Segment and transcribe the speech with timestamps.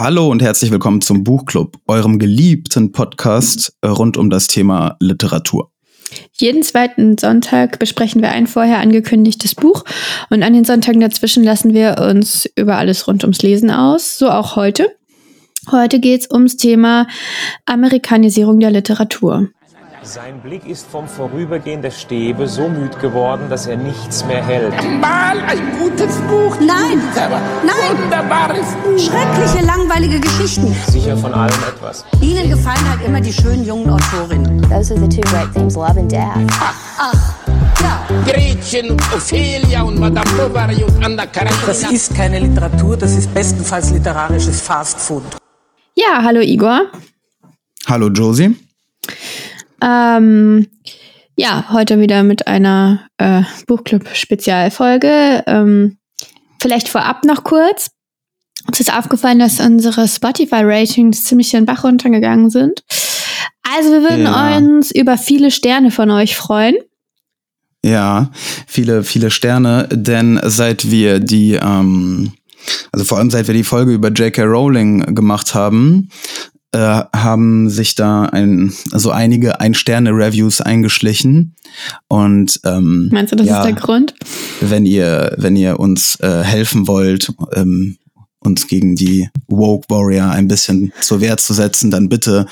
[0.00, 5.72] Hallo und herzlich willkommen zum Buchclub, eurem geliebten Podcast rund um das Thema Literatur.
[6.34, 9.82] Jeden zweiten Sonntag besprechen wir ein vorher angekündigtes Buch
[10.30, 14.30] und an den Sonntagen dazwischen lassen wir uns über alles rund ums Lesen aus, so
[14.30, 14.94] auch heute.
[15.72, 17.08] Heute geht es ums Thema
[17.66, 19.48] Amerikanisierung der Literatur.
[20.08, 24.72] Sein Blick ist vom Vorübergehen der Stäbe so müd geworden, dass er nichts mehr hält.
[24.98, 26.56] Mal ein gutes Buch.
[26.60, 28.02] Nein, nein.
[28.02, 28.98] Wunderbares Buch.
[28.98, 30.74] Schreckliche, langweilige Geschichten.
[30.90, 32.06] Sicher von allem etwas.
[32.22, 34.62] Ihnen gefallen halt immer die schönen jungen Autorinnen.
[34.62, 36.38] Those are the two great themes, love and death.
[36.58, 37.34] Ach,
[37.82, 38.06] ja.
[38.24, 41.66] Gretchen und Ophelia und Madame Bovary und Anna Karenina.
[41.66, 45.24] Das ist keine Literatur, das ist bestenfalls literarisches Fastfood.
[45.94, 46.86] Ja, hallo Igor.
[47.86, 48.56] Hallo Josie.
[49.82, 50.66] Ähm,
[51.36, 55.44] ja, heute wieder mit einer äh, Buchclub-Spezialfolge.
[55.46, 55.98] Ähm,
[56.60, 57.90] vielleicht vorab noch kurz.
[58.66, 62.82] Uns ist aufgefallen, dass unsere Spotify-Ratings ziemlich den Bach runtergegangen sind.
[63.76, 64.56] Also wir würden Ja.
[64.56, 66.74] uns über viele Sterne von euch freuen.
[67.84, 68.30] Ja,
[68.66, 72.32] viele, viele Sterne, denn seit wir die, ähm,
[72.90, 74.42] also vor allem seit wir die Folge über J.K.
[74.42, 76.10] Rowling gemacht haben,
[76.72, 76.78] äh,
[77.14, 81.54] haben sich da ein, also einige Ein-Sterne-Reviews eingeschlichen.
[82.08, 84.14] Und ähm, Meinst du, das ja, ist der Grund?
[84.60, 87.96] wenn ihr, wenn ihr uns äh, helfen wollt, ähm,
[88.40, 92.46] uns gegen die Woke Warrior ein bisschen zur Wehr zu setzen, dann bitte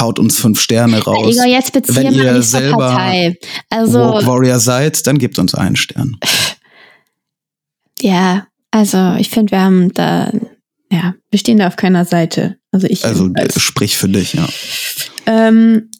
[0.00, 1.34] haut uns fünf Sterne raus.
[1.34, 3.38] Igor, jetzt beziehe Wenn mal ihr selber Partei.
[3.68, 6.16] Also, Woke Warrior seid, dann gebt uns einen Stern.
[8.00, 10.30] ja, also ich finde, wir haben da,
[10.90, 12.56] ja, wir stehen da auf keiner Seite.
[12.76, 13.04] Also ich.
[13.06, 13.56] Also jedenfalls.
[13.56, 14.46] äh, sprich für dich, ja.
[15.24, 15.90] Ähm,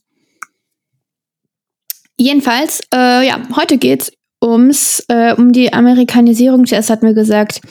[2.18, 4.12] jedenfalls, äh, ja, heute geht's
[4.44, 6.66] ums, äh, um die Amerikanisierung.
[6.66, 7.62] Zuerst hatten wir gesagt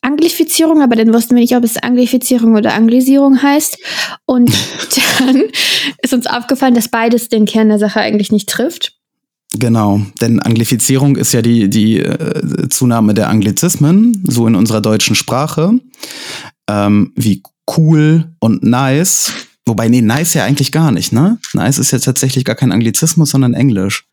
[0.00, 3.76] Anglifizierung, aber dann wussten wir nicht, ob es Anglifizierung oder Anglisierung heißt.
[4.24, 4.50] Und
[5.18, 5.42] dann
[6.00, 8.94] ist uns aufgefallen, dass beides den Kern der Sache eigentlich nicht trifft.
[9.52, 15.14] Genau, denn Anglifizierung ist ja die, die äh, Zunahme der Anglizismen, so in unserer deutschen
[15.14, 15.78] Sprache,
[16.68, 17.42] ähm, wie
[17.76, 19.32] cool und nice.
[19.66, 21.38] Wobei, nee, nice ja eigentlich gar nicht, ne?
[21.52, 24.04] Nice ist ja tatsächlich gar kein Anglizismus, sondern Englisch.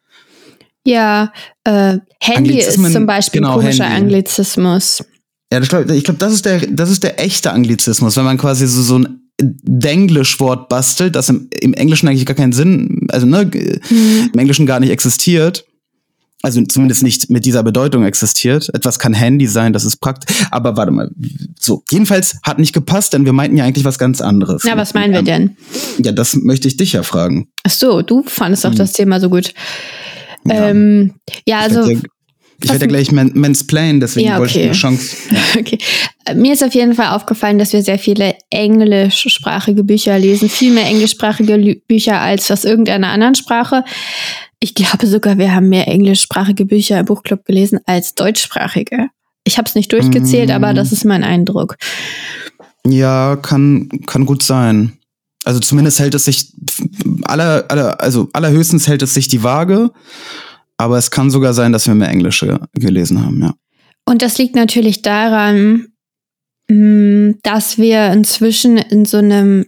[0.85, 1.31] Ja,
[1.63, 4.15] äh, Handy ist zum Beispiel genau, ein komischer Handy.
[4.15, 5.03] Anglizismus.
[5.51, 8.65] Ja, glaub, ich glaube, das ist der, das ist der echte Anglizismus, wenn man quasi
[8.67, 13.45] so, so ein Denglisch-Wort bastelt, das im, im Englischen eigentlich gar keinen Sinn, also ne,
[13.47, 15.65] g- im Englischen gar nicht existiert.
[16.45, 18.69] Also zumindest nicht mit dieser Bedeutung existiert.
[18.73, 20.45] Etwas kann Handy sein, das ist praktisch.
[20.51, 21.09] Aber warte mal,
[21.57, 21.83] so.
[21.89, 24.63] Jedenfalls hat nicht gepasst, denn wir meinten ja eigentlich was ganz anderes.
[24.65, 25.55] Na, was meinen wir denn?
[25.99, 27.47] Ja, das möchte ich dich ja fragen.
[27.63, 28.77] Ach so, du fandest doch Hm.
[28.77, 29.53] das Thema so gut.
[30.45, 30.67] Ja.
[30.69, 31.13] Ähm,
[31.47, 31.97] ja, also ja,
[32.61, 34.65] ich werde ja gleich man, mansplain, deswegen Ja, wollte ich okay.
[34.65, 35.15] eine Chance.
[35.59, 35.77] Okay.
[36.25, 40.49] Äh, Mir ist auf jeden Fall aufgefallen, dass wir sehr viele englischsprachige Bücher lesen.
[40.49, 43.83] Viel mehr englischsprachige Lü Bücher als aus irgendeiner anderen Sprache.
[44.59, 49.07] Ich glaube sogar, wir haben mehr englischsprachige Bücher im Buchclub gelesen als deutschsprachige.
[49.43, 50.53] Ich habe es nicht durchgezählt, Mm.
[50.53, 51.75] aber das ist mein Eindruck.
[52.87, 54.93] Ja, kann, kann gut sein.
[55.45, 56.53] Also zumindest hält es sich
[57.23, 59.91] aller, aller, also allerhöchstens hält es sich die Waage.
[60.77, 63.53] Aber es kann sogar sein, dass wir mehr Englische gelesen haben, ja.
[64.05, 65.87] Und das liegt natürlich daran,
[66.67, 69.65] mh, dass wir inzwischen in so einem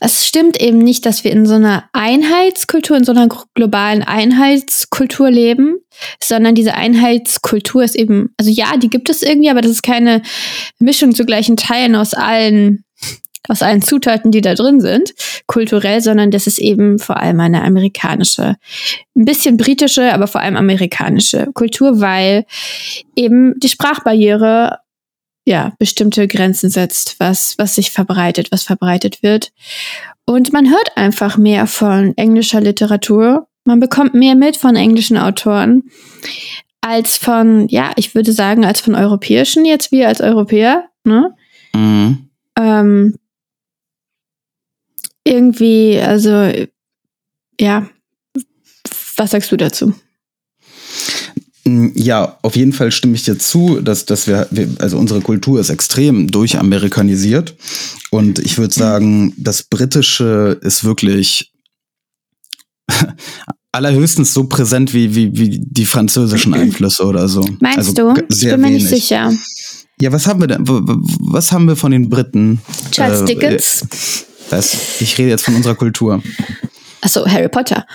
[0.00, 5.30] es stimmt eben nicht, dass wir in so einer Einheitskultur, in so einer globalen Einheitskultur
[5.30, 5.76] leben,
[6.22, 10.22] sondern diese Einheitskultur ist eben, also ja, die gibt es irgendwie, aber das ist keine
[10.78, 12.84] Mischung zu gleichen Teilen aus allen,
[13.48, 15.14] aus allen Zutaten, die da drin sind,
[15.46, 18.56] kulturell, sondern das ist eben vor allem eine amerikanische,
[19.16, 22.46] ein bisschen britische, aber vor allem amerikanische Kultur, weil
[23.16, 24.78] eben die Sprachbarriere
[25.44, 29.52] ja, bestimmte Grenzen setzt, was, was sich verbreitet, was verbreitet wird.
[30.24, 33.48] Und man hört einfach mehr von englischer Literatur.
[33.64, 35.84] Man bekommt mehr mit von englischen Autoren
[36.80, 41.34] als von, ja, ich würde sagen, als von europäischen, jetzt wir als Europäer, ne?
[41.74, 42.28] Mhm.
[42.58, 43.14] Ähm,
[45.24, 46.50] irgendwie, also,
[47.60, 47.88] ja,
[49.16, 49.94] was sagst du dazu?
[51.64, 55.20] Mm, Ja, auf jeden Fall stimme ich dir zu, dass, dass wir, wir, also unsere
[55.20, 57.56] Kultur ist extrem durchamerikanisiert.
[58.10, 61.52] Und ich würde sagen, das Britische ist wirklich
[63.72, 67.42] allerhöchstens so präsent wie, wie, wie die französischen Einflüsse oder so.
[67.60, 68.14] Meinst also du?
[68.14, 69.32] g- Ich Sehr bin mir nicht sicher.
[70.00, 70.64] Ja, was haben wir denn?
[70.66, 72.60] Was haben wir von den Briten?
[72.90, 74.26] Charles Äh, Dickens?
[74.52, 76.22] Das, ich rede jetzt von unserer Kultur.
[77.00, 77.86] Achso, Harry Potter.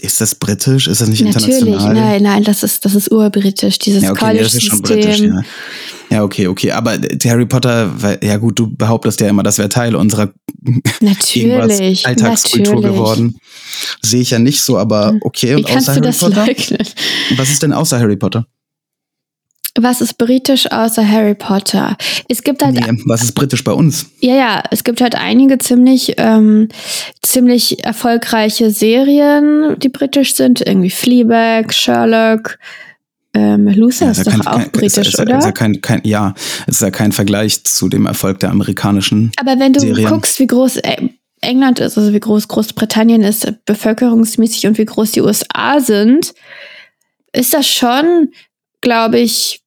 [0.00, 0.88] Ist das britisch?
[0.88, 1.94] Ist das nicht Natürlich, international?
[1.94, 5.18] nein, nein, das ist, das ist urbritisch, dieses Ja, okay, nee, das ist schon britisch,
[5.18, 5.34] College-System.
[6.10, 6.16] ja.
[6.16, 6.72] Ja, okay, okay.
[6.72, 6.92] Aber
[7.24, 10.32] Harry Potter, ja gut, du behauptest ja immer, das wäre Teil unserer
[11.00, 12.92] Natürlich, Alltagskultur natürlich.
[12.96, 13.38] geworden.
[14.00, 15.50] Sehe ich ja nicht so, aber okay.
[15.50, 16.46] Wie Und kannst außer du Harry das Potter?
[16.46, 16.88] leugnen?
[17.36, 18.46] Was ist denn außer Harry Potter?
[19.78, 21.96] Was ist britisch außer Harry Potter?
[22.28, 24.06] Es gibt halt, Nee, was ist britisch bei uns?
[24.20, 26.68] ja, ja, es gibt halt einige ziemlich, ähm,
[27.22, 30.60] ziemlich erfolgreiche Serien, die britisch sind.
[30.60, 32.58] Irgendwie Fleabag, Sherlock,
[33.34, 35.38] ähm, Luther ist doch auch britisch, ist, ist, oder?
[35.38, 36.34] Ist ja, kein, kein, ja,
[36.66, 39.32] es ist ja kein Vergleich zu dem Erfolg der amerikanischen.
[39.40, 40.06] Aber wenn du Serien.
[40.08, 41.08] guckst, wie groß äh,
[41.40, 46.34] England ist, also wie groß Großbritannien ist, bevölkerungsmäßig und wie groß die USA sind,
[47.32, 48.32] ist das schon,
[48.82, 49.61] glaube ich,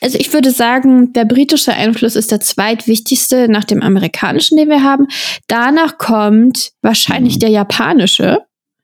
[0.00, 4.82] also ich würde sagen, der britische Einfluss ist der zweitwichtigste nach dem amerikanischen, den wir
[4.82, 5.06] haben.
[5.48, 7.40] Danach kommt wahrscheinlich Mhm.
[7.40, 8.38] der japanische.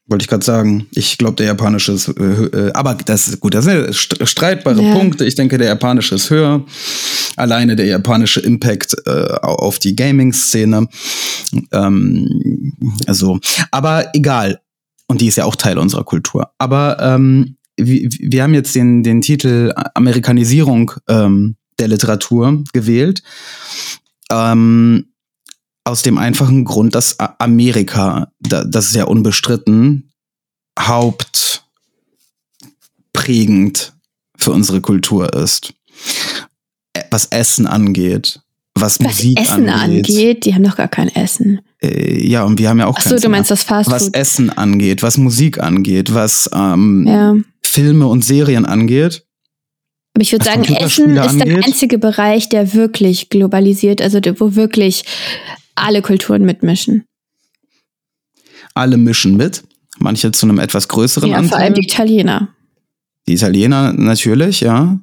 [0.06, 0.88] Wollte ich gerade sagen.
[0.90, 4.94] Ich glaube, der japanische ist, äh, äh, aber das ist gut, das sind streitbare Ja.
[4.94, 5.24] Punkte.
[5.24, 6.64] Ich denke, der japanische ist höher.
[7.36, 10.88] Alleine der japanische Impact äh, au- auf die Gaming-Szene.
[11.72, 12.74] Ähm,
[13.06, 13.38] also,
[13.70, 14.60] aber egal.
[15.06, 16.50] Und die ist ja auch Teil unserer Kultur.
[16.58, 23.22] Aber ähm, wir, wir haben jetzt den, den Titel Amerikanisierung ähm, der Literatur gewählt.
[24.30, 25.06] Ähm,
[25.84, 30.10] aus dem einfachen Grund, dass Amerika, da, das ist ja unbestritten,
[33.12, 33.92] hauptprägend
[34.36, 35.74] für unsere Kultur ist.
[37.10, 38.40] Was Essen angeht,
[38.74, 40.08] was, Was Musik Essen angeht.
[40.08, 41.60] angeht, die haben doch gar kein Essen.
[41.82, 43.38] Äh, ja, und wir haben ja auch Ach so, keins du mehr.
[43.38, 44.08] meinst das Fast Was.
[44.08, 47.34] Essen angeht, was Musik angeht, was ähm, Ja.
[47.64, 49.24] Filme und Serien angeht.
[50.14, 51.64] Aber ich würde sagen, Essen ist der angeht?
[51.64, 55.04] einzige Bereich, der wirklich globalisiert, also der- wo wirklich
[55.74, 57.04] alle Kulturen mitmischen.
[58.74, 59.62] Alle mischen mit.
[59.98, 61.60] Manche zu einem etwas größeren Ja, vor Anteil.
[61.62, 62.48] allem die Italiener.
[63.28, 64.98] Die Italiener natürlich, ja.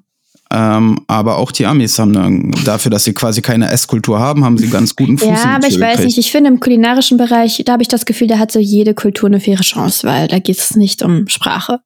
[0.52, 4.58] Ähm, aber auch die Amis haben dann, dafür, dass sie quasi keine Esskultur haben, haben
[4.58, 6.06] sie ganz guten Fuß Ja, aber ich weiß gekriegt.
[6.08, 8.96] nicht, ich finde im kulinarischen Bereich, da habe ich das Gefühl, da hat so jede
[8.96, 11.82] Kultur eine faire Chance, weil da geht es nicht um Sprache.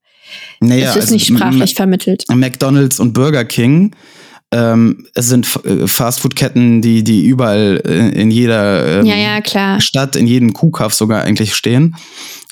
[0.60, 2.26] Naja, es ist also nicht sprachlich vermittelt.
[2.30, 3.96] M- McDonald's und Burger King
[4.54, 9.82] ähm, es sind äh, Fastfood-Ketten, die, die überall äh, in jeder ähm, Ja, ja.
[9.82, 11.96] Stadt, in jedem Kuhkauf sogar eigentlich stehen.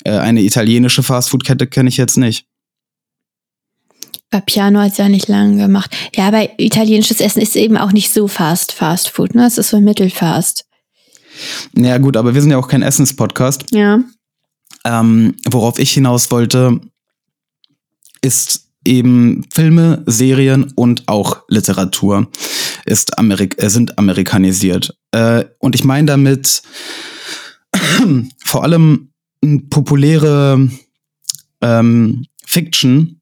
[0.02, 2.46] Äh, eine italienische Fastfood-Kette kenne ich jetzt nicht.
[4.30, 5.96] Bei Piano hat es ja nicht lange gemacht.
[6.16, 9.46] Ja, aber italienisches Essen ist eben auch nicht so fast Fast Food, ne?
[9.46, 10.64] Es ist so mittelfast.
[11.72, 13.66] Naja, gut, aber wir sind ja auch kein Essens-Podcast.
[13.70, 14.00] Ja.
[14.84, 16.80] Ähm, worauf ich hinaus wollte,
[18.22, 22.28] ist eben Filme, Serien und auch Literatur
[22.84, 24.96] ist Amerik äh, sind amerikanisiert.
[25.12, 26.62] Äh, und ich meine damit
[28.44, 29.12] vor allem
[29.70, 30.68] populäre
[31.60, 33.20] ähm, Fiction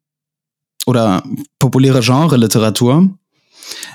[0.87, 1.23] oder
[1.59, 3.19] populäre Genre-Literatur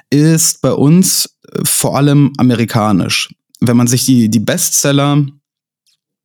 [0.10, 3.34] ist bei uns vor allem amerikanisch.
[3.60, 5.26] Wenn man sich die, die Bestseller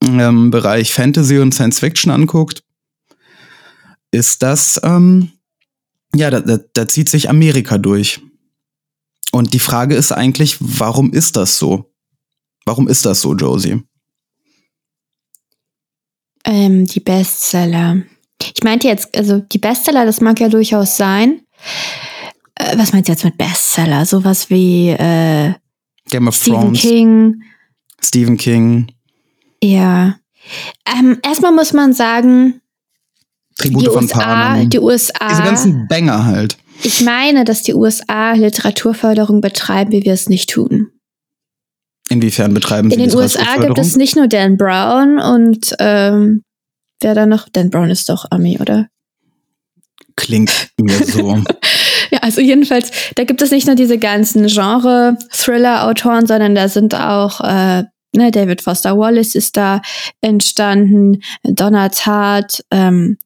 [0.05, 2.63] ähm, Bereich Fantasy und Science Fiction anguckt,
[4.11, 5.33] ist das, ähm,
[6.15, 8.21] ja, da, da, da zieht sich Amerika durch.
[9.33, 11.93] Und die Frage ist eigentlich, warum ist das so?
[12.65, 13.83] Warum ist das so, Josie?
[16.45, 18.03] Ähm, die Bestseller.
[18.43, 21.43] Ich meinte jetzt, also die Bestseller, das mag ja durchaus sein.
[22.55, 24.05] Äh, was meinst du jetzt mit Bestseller?
[24.07, 25.55] Sowas wie äh,
[26.09, 27.43] Game of Stephen Thrones, King.
[28.03, 28.93] Stephen King,
[29.63, 30.17] Ja.
[30.87, 32.61] Ähm, erstmal muss man sagen,
[33.61, 34.71] Tribute die von USA, Panem.
[34.71, 35.29] die USA.
[35.29, 36.57] Diese ganzen Banger halt.
[36.83, 40.89] Ich meine, dass die USA Literaturförderung betreiben, wie wir es nicht tun.
[42.09, 46.43] Inwiefern betreiben sie In den USA gibt es nicht nur Dan Brown und ähm,
[47.01, 47.49] wer da noch?
[47.49, 48.89] Dan Brown ist doch Ami, oder?
[50.17, 51.39] Klingt mir so.
[52.11, 57.41] Ja, also jedenfalls, da gibt es nicht nur diese ganzen Genre-Thriller-Autoren, sondern da sind auch
[57.43, 59.83] äh, ne, David Foster Wallace ist da
[60.21, 63.19] entstanden, Donna Tartt, ähm,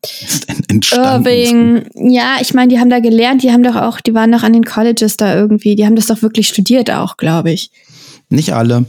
[0.69, 1.27] entstanden.
[1.27, 1.85] Irving.
[2.13, 4.53] Ja, ich meine, die haben da gelernt, die haben doch auch, die waren doch an
[4.53, 7.71] den Colleges da irgendwie, die haben das doch wirklich studiert auch, glaube ich.
[8.29, 8.87] Nicht alle.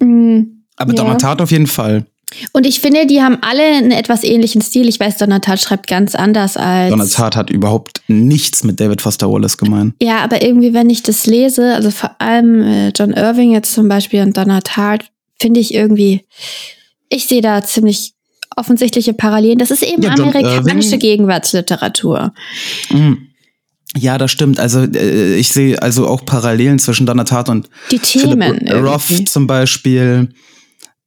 [0.00, 0.64] Mhm.
[0.76, 1.02] Aber Ja.
[1.02, 2.06] Donner Tat auf jeden Fall.
[2.52, 4.88] Und ich finde, die haben alle einen etwas ähnlichen Stil.
[4.88, 6.90] Ich weiß, Donna Tartt schreibt ganz anders als.
[6.90, 9.94] Donner Tat hat überhaupt nichts mit David Foster Wallace gemeint.
[10.02, 13.88] Ja, aber irgendwie, wenn ich das lese, also vor allem äh, John Irving jetzt zum
[13.88, 15.06] Beispiel und Donna Tartt,
[15.40, 16.24] finde ich irgendwie,
[17.08, 18.12] ich sehe da ziemlich
[18.56, 19.58] offensichtliche Parallelen.
[19.58, 22.32] Das ist eben Ja, John amerikanische Irving- Gegenwartsliteratur.
[22.90, 23.28] Mhm.
[23.96, 24.58] Ja, das stimmt.
[24.60, 28.68] Also äh, ich sehe also auch Parallelen zwischen Donner Tat und Die Themen.
[28.68, 29.24] Roth irgendwie.
[29.24, 30.28] zum Beispiel.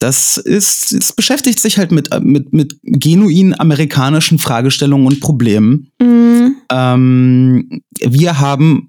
[0.01, 5.91] Das ist, es beschäftigt sich halt mit, mit, mit genuin amerikanischen Fragestellungen und Problemen.
[6.01, 6.55] Mhm.
[6.71, 8.88] Ähm, wir haben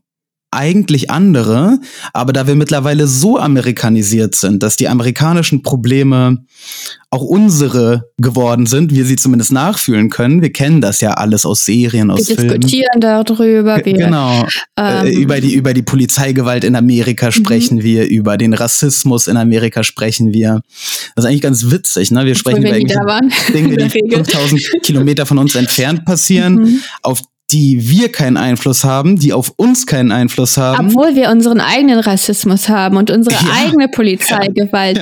[0.52, 1.78] eigentlich andere,
[2.12, 6.38] aber da wir mittlerweile so amerikanisiert sind, dass die amerikanischen Probleme
[7.10, 10.42] auch unsere geworden sind, wir sie zumindest nachfühlen können.
[10.42, 12.60] Wir kennen das ja alles aus Serien, aus Wir Filmen.
[12.60, 13.76] diskutieren darüber.
[13.84, 14.46] Wir, Genau.
[14.76, 16.78] ähm, äh, über, die, über die Polizeigewalt in Mhm.
[16.78, 20.60] Amerika sprechen wir, über den Rassismus in Amerika sprechen wir.
[21.14, 22.26] Das ist eigentlich ganz witzig, ne?
[22.26, 22.78] Wir sprechen über wir
[23.54, 24.24] Dinge, die Regel.
[24.24, 26.80] 5000 Kilometer von uns entfernt passieren, Mhm.
[27.02, 30.88] auf die wir keinen Einfluss haben, die auf uns keinen Einfluss haben.
[30.88, 33.52] Obwohl wir unseren eigenen Rassismus haben und unsere Ja.
[33.64, 35.00] eigene Polizeigewalt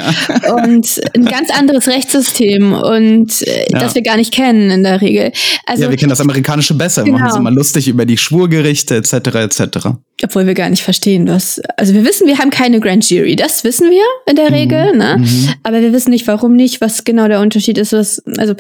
[0.64, 3.78] und ein ganz anderes Rechtssystem und äh, Ja.
[3.80, 5.32] das wir gar nicht kennen in der Regel.
[5.66, 7.48] Also, ja, wir kennen das amerikanische besser, wir machen uns Genau.
[7.48, 9.12] immer lustig über die Schwurgerichte etc.
[9.34, 9.88] etc.
[10.24, 11.60] obwohl wir gar nicht verstehen, was.
[11.76, 15.16] Also wir wissen, wir haben keine Grand Jury, das wissen wir in der Regel, ne?
[15.18, 15.48] Mhm.
[15.62, 17.92] Aber wir wissen nicht, warum nicht, was genau der Unterschied ist.
[17.92, 18.54] Was, also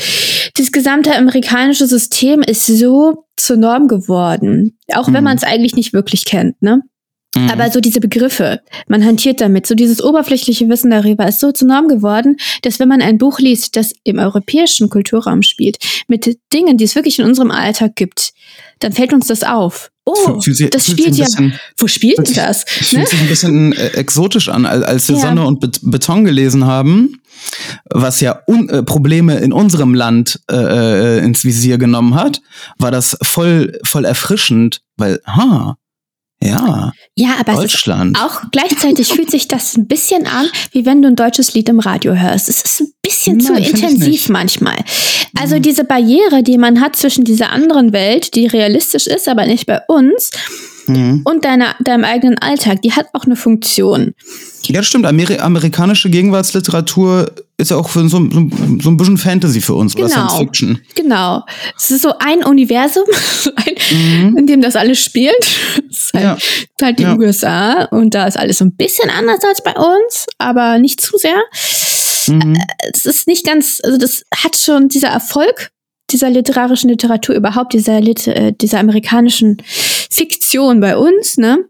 [0.56, 5.24] das gesamte amerikanische System ist so zur Norm geworden, auch wenn Mhm.
[5.24, 6.82] man es eigentlich nicht wirklich kennt, ne?
[7.36, 7.50] Mhm.
[7.50, 11.68] Aber so diese Begriffe, man hantiert damit, so dieses oberflächliche Wissen darüber ist so zur
[11.68, 15.76] Norm geworden, dass wenn man ein Buch liest, das im europäischen Kulturraum spielt,
[16.08, 18.32] mit Dingen, die es wirklich in unserem Alltag gibt,
[18.78, 19.90] dann fällt uns das auf.
[20.06, 21.24] Oh, sich- das fühlt spielt ja.
[21.26, 22.64] bisschen- Wo spielt das?
[22.80, 23.00] Es Ne?
[23.00, 25.20] fühlt sich ein bisschen äh, exotisch an, als, als wir Ja.
[25.22, 27.20] Sonne und Bet Beton gelesen haben,
[27.90, 32.40] was ja un äh, Probleme in unserem Land äh, äh, ins Visier genommen hat,
[32.78, 35.76] war das voll, voll erfrischend, weil, ha,
[36.42, 38.16] ja, Ja, aber Deutschland.
[38.20, 41.80] auch gleichzeitig fühlt sich das ein bisschen an, wie wenn du ein deutsches Lied im
[41.80, 42.48] Radio hörst.
[42.48, 44.28] Es ist ein bisschen zu Nein, ich intensiv.
[44.28, 44.32] Mhm.
[44.32, 44.76] manchmal.
[45.38, 49.66] Also diese Barriere, die man hat zwischen dieser anderen Welt, die realistisch ist, aber nicht
[49.66, 50.30] bei uns,
[50.88, 51.22] Mhm.
[51.24, 54.14] und deiner, deinem eigenen Alltag, die hat auch eine Funktion.
[54.64, 55.06] Ja, das stimmt.
[55.06, 58.48] Ameri amerikanische Gegenwartsliteratur ist ja auch für so, so,
[58.80, 60.14] so ein bisschen Fantasy für uns oder Genau.
[60.28, 60.80] Science Fiction.
[60.94, 61.44] Genau.
[61.76, 63.04] Es ist so ein Universum,
[63.56, 65.34] ein, in dem das alles spielt.
[65.90, 66.28] Es ist halt, Mhm.
[66.28, 66.34] Ja.
[66.34, 67.16] ist halt die Ja.
[67.16, 71.16] USA und da ist alles so ein bisschen anders als bei uns, aber nicht zu
[71.18, 71.36] sehr.
[72.28, 72.56] Mhm.
[72.92, 75.70] es ist nicht ganz, also das hat schon dieser Erfolg
[76.10, 79.58] dieser literarischen Literatur überhaupt, dieser, Lit äh, dieser amerikanischen
[80.10, 81.64] Fiktion bei uns, ne?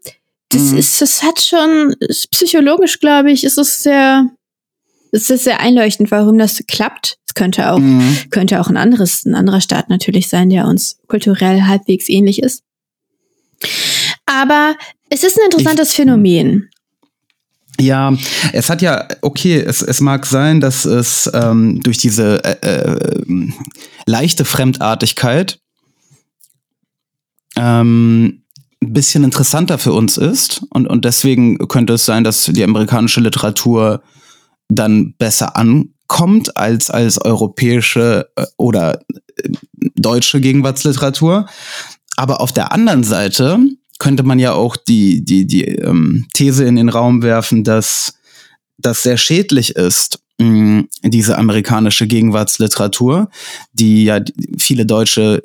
[0.50, 0.78] Das Mhm.
[0.78, 1.95] ist, das hat schon,
[2.30, 4.26] psychologisch, glaube ich, ist es sehr,
[5.12, 7.18] es ist sehr einleuchtend, warum das klappt.
[7.26, 8.16] Es könnte auch, Mhm.
[8.30, 12.62] könnte auch ein anderes, ein anderer Staat natürlich sein, der uns kulturell halbwegs ähnlich ist.
[14.26, 14.76] Aber
[15.11, 16.71] es ist ein interessantes Phänomen.
[17.80, 18.12] Ja,
[18.52, 23.49] es hat ja, okay, es, es mag sein, dass es ähm, durch diese äh, äh,
[24.07, 25.61] leichte Fremdartigkeit
[27.59, 28.43] ähm,
[28.81, 30.62] ein bisschen interessanter für uns ist.
[30.71, 34.03] Und, und deswegen könnte es sein, dass die amerikanische Literatur
[34.69, 39.00] dann besser ankommt als, als europäische äh, oder
[39.37, 39.49] äh,
[39.97, 41.47] deutsche Gegenwartsliteratur.
[42.17, 43.59] Aber auf der anderen Seite
[43.99, 48.15] könnte man ja auch die, die, die ähm, These in den Raum werfen, dass
[48.77, 53.30] das sehr schädlich ist, mh, diese amerikanische Gegenwartsliteratur,
[53.73, 54.21] die ja
[54.59, 55.42] viele deutsche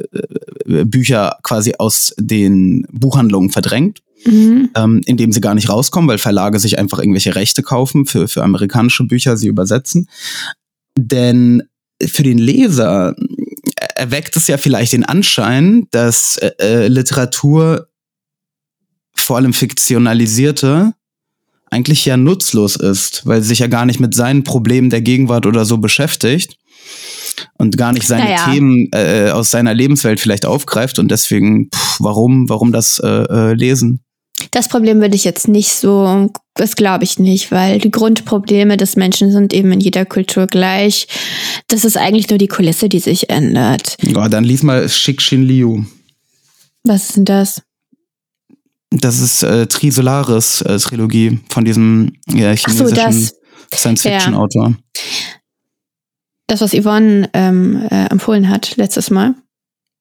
[0.67, 4.69] äh, Bücher quasi aus den Buchhandlungen verdrängt, Mhm.
[4.75, 8.41] ähm, indem sie gar nicht rauskommen, weil Verlage sich einfach irgendwelche Rechte kaufen für, für
[8.41, 10.07] amerikanische Bücher, sie übersetzen.
[10.97, 11.63] Denn
[12.01, 17.89] für den Leser äh, erweckt es ja vielleicht den Anschein, dass äh, äh, Literatur,
[19.15, 20.93] vor allem fiktionalisierte,
[21.74, 25.46] eigentlich ja nutzlos ist, weil sie sich ja gar nicht mit seinen Problemen der Gegenwart
[25.46, 26.58] oder so beschäftigt
[27.58, 28.46] und gar nicht seine Naja.
[28.51, 33.53] Themen äh, aus seiner Lebenswelt vielleicht aufgreift und deswegen, pff, warum, warum das äh, äh,
[33.53, 34.01] lesen?
[34.51, 38.96] Das Problem würde ich jetzt nicht so, das glaube ich nicht, weil die Grundprobleme des
[38.96, 41.08] Menschen sind eben in jeder Kultur gleich.
[41.68, 43.96] Das ist eigentlich nur die Kulisse, die sich ändert.
[44.01, 45.84] Ja, dann lies mal Shixin Liu.
[46.84, 47.62] Was ist denn das?
[48.95, 53.33] Das ist äh, Trisolaris äh, Trilogie von diesem ja, so, chinesischen das.
[53.73, 54.75] Science-Fiction-Autor.
[56.47, 59.33] Das, was Yvonne ähm, äh, empfohlen hat letztes Mal.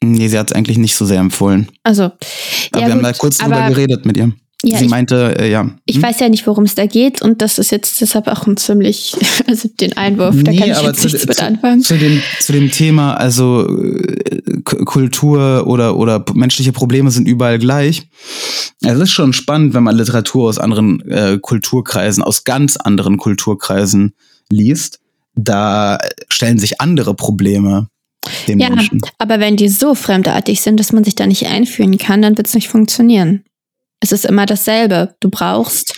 [0.04, 1.70] Nee, sie hat es eigentlich nicht so sehr empfohlen.
[1.84, 2.16] Also, Aber
[2.74, 4.32] ja, wir haben gut, da kurz drüber aber geredet mit ihr.
[4.64, 5.70] Ja, sie ich- meinte, äh, ja.
[5.86, 6.02] Ich Hm?
[6.04, 9.14] weiß ja nicht, worum es da geht und das ist jetzt deshalb auch ein ziemlich,
[9.48, 11.80] also den Einwurf, da kann ich jetzt nichts mit anfangen.
[11.82, 17.58] Zu, dem, zu dem Thema, also äh, K- Kultur oder, oder menschliche Probleme sind überall
[17.58, 18.08] gleich.
[18.82, 24.14] Es ist schon spannend, wenn man Literatur aus anderen äh, Kulturkreisen, aus ganz anderen Kulturkreisen
[24.50, 25.00] liest.
[25.34, 27.88] Da stellen sich andere Probleme
[28.46, 29.00] den Ja, Menschen.
[29.18, 32.46] aber wenn die so fremdartig sind, dass man sich da nicht einfühlen kann, dann wird
[32.46, 33.42] es nicht funktionieren.
[34.02, 35.14] Es ist immer dasselbe.
[35.20, 35.94] Du brauchst,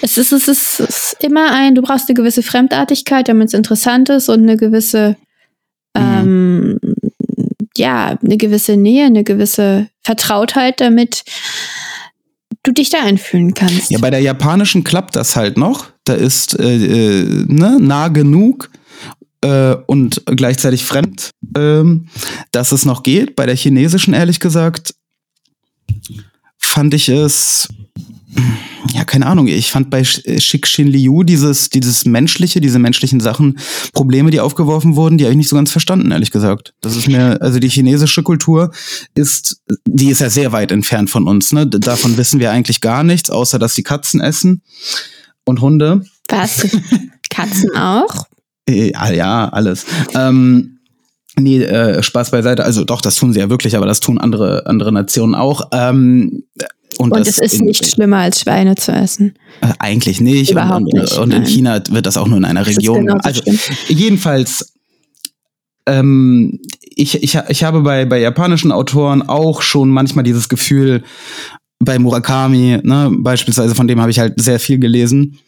[0.00, 3.54] es ist, es ist, es ist immer ein, du brauchst eine gewisse Fremdartigkeit, damit es
[3.54, 5.16] interessant ist und eine gewisse,
[5.94, 6.80] ähm,
[7.76, 11.24] ja, eine gewisse Nähe, eine gewisse Vertrautheit, damit
[12.62, 13.90] du dich da einfühlen kannst.
[13.90, 15.88] Ja, bei der japanischen klappt das halt noch.
[16.04, 18.70] Da ist äh, äh, ne, nah genug
[19.42, 22.08] äh, und gleichzeitig fremd, ähm,
[22.50, 23.36] dass es noch geht.
[23.36, 24.94] Bei der chinesischen, ehrlich gesagt,
[26.76, 27.68] fand ich es,
[28.92, 33.58] ja, keine Ahnung, ich fand bei Sh- Shixin Liu dieses, dieses menschliche, diese menschlichen Sachen,
[33.94, 36.74] Probleme, die aufgeworfen wurden, die habe ich nicht so ganz verstanden, ehrlich gesagt.
[36.82, 38.72] Das ist mir, also die chinesische Kultur
[39.14, 41.66] ist, die ist ja sehr weit entfernt von uns, ne?
[41.66, 44.60] Davon wissen wir eigentlich gar nichts, außer dass die Katzen essen
[45.46, 46.04] und Hunde.
[46.28, 46.66] Was?
[47.30, 48.26] Katzen auch?
[48.68, 49.86] Äh, Ja, ja, alles.
[50.14, 50.75] Ähm,
[51.38, 52.64] nee, äh, Spaß beiseite.
[52.64, 55.68] Also doch, das tun sie ja wirklich, aber das tun andere, andere Nationen auch.
[55.72, 56.44] Ähm,
[56.98, 59.34] und Und es ist in, nicht schlimmer, als Schweine zu essen.
[59.60, 60.50] Äh, eigentlich nicht.
[60.52, 61.50] Überhaupt und, und, nicht, Und in nein.
[61.50, 63.06] China wird das auch nur in einer Das Region.
[63.06, 63.58] genauso also schlimm.
[63.88, 64.72] jedenfalls,
[65.86, 71.02] ähm, ich, ich, ich habe bei, bei japanischen Autoren auch schon manchmal dieses Gefühl,
[71.78, 75.38] bei Murakami, ne, beispielsweise, von dem habe ich halt sehr viel gelesen.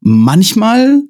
[0.00, 1.02] Manchmal,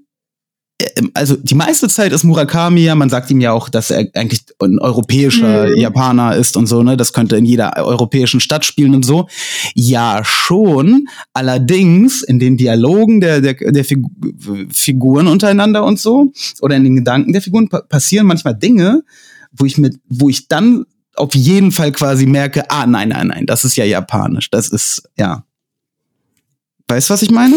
[1.14, 4.42] also die meiste Zeit ist Murakami ja, man sagt ihm ja auch, dass er eigentlich
[4.58, 5.76] ein europäischer Mhm.
[5.76, 6.96] Japaner ist und so, ne?
[6.96, 9.28] Das könnte in jeder europäischen Stadt spielen und so.
[9.74, 11.06] Ja, schon.
[11.32, 14.08] Allerdings in den Dialogen der, der, der Figu
[14.72, 19.04] Figuren untereinander und so, oder in den Gedanken der Figuren pa passieren manchmal Dinge,
[19.52, 23.46] wo ich mit, wo ich dann auf jeden Fall quasi merke, ah, nein, nein, nein,
[23.46, 24.50] das ist ja japanisch.
[24.50, 25.44] Das ist, ja.
[26.88, 27.54] Weißt du, was ich meine?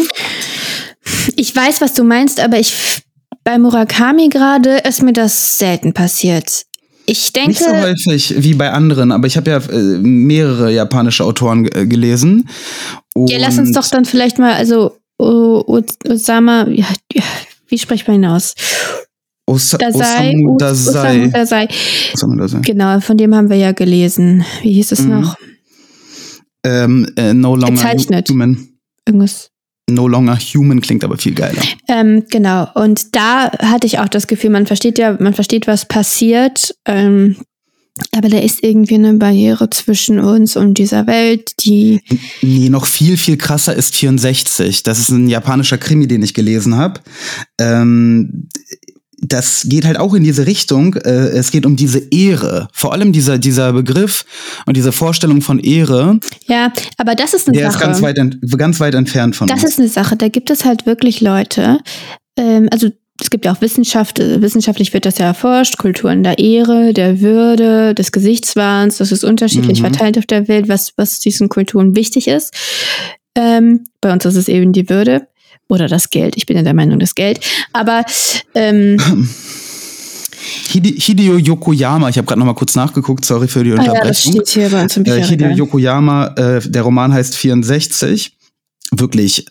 [1.36, 3.02] Ich weiß, was du meinst, aber ich
[3.48, 6.66] bei Murakami gerade ist mir das selten passiert.
[7.06, 11.24] Ich denke, Nicht so häufig wie bei anderen, aber ich habe ja äh, mehrere japanische
[11.24, 12.46] Autoren äh, gelesen.
[13.16, 16.84] ja, lass uns Und- doch dann vielleicht mal, also Osama, ja,
[17.68, 18.54] wie spricht man ihn aus?
[19.46, 21.16] Osa Dasai, Osamu Os- Dazai.
[21.16, 21.68] Osamu Dazai.
[22.12, 22.60] Osamu Dazai.
[22.60, 24.44] Genau, von dem haben wir ja gelesen.
[24.60, 25.20] Wie hieß es Mhm.
[25.20, 25.36] noch?
[26.64, 28.28] Ähm, äh, no longer Gezeichnet.
[28.28, 28.68] human.
[29.06, 29.48] Irgendwas.
[29.88, 31.62] No longer human klingt aber viel geiler.
[31.88, 32.68] Ähm, genau.
[32.74, 36.74] Und da hatte ich auch das Gefühl, man versteht ja, man versteht, was passiert.
[36.84, 37.36] Ähm,
[38.12, 42.00] aber da ist irgendwie eine Barriere zwischen uns und dieser Welt, die
[42.42, 44.82] Nee, noch viel, viel krasser ist 64.
[44.82, 47.00] Das ist ein japanischer Krimi, den ich gelesen habe.
[47.58, 48.48] Ähm,
[49.20, 50.94] das geht halt auch in diese Richtung.
[50.94, 52.68] Äh, es geht um diese Ehre.
[52.72, 54.24] Vor allem dieser, dieser Begriff
[54.66, 57.84] und diese Vorstellung von Ehre, Ja, aber das ist eine der ist Sache.
[57.84, 58.18] ganz weit,
[58.56, 59.72] ganz weit entfernt von das uns.
[59.72, 60.16] ist eine Sache.
[60.16, 61.78] Da gibt es halt wirklich Leute.
[62.36, 62.88] Ähm, also
[63.20, 64.20] es gibt ja auch Wissenschaft.
[64.20, 65.76] äh, Wissenschaftlich wird das ja erforscht.
[65.78, 68.98] Kulturen der Ehre, der Würde, des Gesichtswahns.
[68.98, 69.86] Das ist unterschiedlich Mhm.
[69.86, 72.54] verteilt auf der Welt, was was diesen Kulturen wichtig ist.
[73.34, 75.26] Ähm, bei uns ist es eben die Würde
[75.68, 76.36] oder das Geld.
[76.36, 77.40] Ich bin ja der Meinung, das Geld.
[77.72, 78.04] Aber
[78.54, 78.98] ähm,
[80.70, 83.84] Hide Hideo Yokoyama, ich habe gerade noch mal kurz nachgeguckt, sorry für die ah ja,
[84.04, 84.32] das Unterbrechung.
[84.32, 85.50] steht hier bei uns im äh, Hideo.
[85.50, 88.36] Yokoyama, äh, der Roman heißt 64.
[88.92, 89.46] Wirklich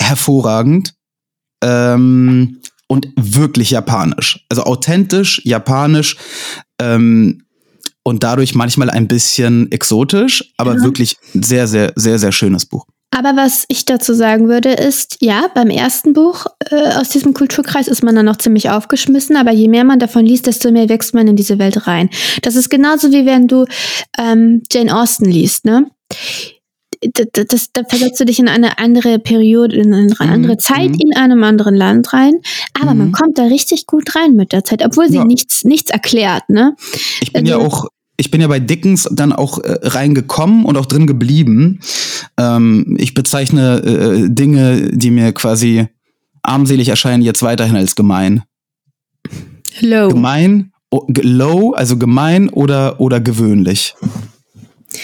[0.00, 0.94] hervorragend.
[1.62, 4.44] Ähm, und wirklich japanisch.
[4.48, 6.16] Also authentisch, japanisch.
[6.80, 7.42] Ähm,
[8.02, 10.82] und dadurch manchmal ein bisschen exotisch, aber Ja.
[10.82, 12.86] wirklich sehr, sehr, sehr, sehr schönes Buch.
[13.10, 17.88] Aber was ich dazu sagen würde, ist, ja, beim ersten Buch äh, aus diesem Kulturkreis
[17.88, 21.14] ist man dann noch ziemlich aufgeschmissen, aber je mehr man davon liest, desto mehr wächst
[21.14, 22.10] man in diese Welt rein.
[22.42, 23.64] Das ist genauso wie wenn du
[24.18, 25.90] ähm, Jane Austen liest, ne?
[27.12, 30.98] Das, das, da versetzt du dich in eine andere Periode, in eine andere Zeit, mhm.
[31.00, 32.40] in einem anderen Land rein.
[32.80, 33.12] Aber man Mhm.
[33.12, 35.24] kommt da richtig gut rein mit der Zeit, obwohl sie Ja.
[35.24, 36.74] nichts, nichts erklärt, ne?
[37.22, 37.86] Ich bin ja Also- auch,
[38.20, 41.80] ich bin ja bei Dickens dann auch äh, reingekommen und auch drin geblieben.
[42.36, 45.86] Ähm, ich bezeichne äh, Dinge, die mir quasi
[46.42, 48.42] armselig erscheinen, jetzt weiterhin als gemein.
[49.80, 50.08] Low.
[50.08, 50.72] Gemein,
[51.22, 53.94] low, also gemein oder, oder gewöhnlich.
[54.90, 54.98] das